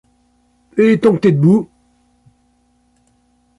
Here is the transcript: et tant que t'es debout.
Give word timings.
et 0.77 0.97
tant 0.99 1.13
que 1.13 1.19
t'es 1.19 1.31
debout. 1.31 1.69